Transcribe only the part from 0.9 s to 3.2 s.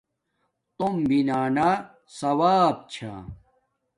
بنانا صواپ چھا